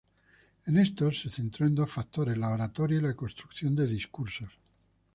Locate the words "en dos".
1.67-1.91